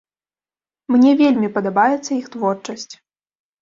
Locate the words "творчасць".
2.37-2.93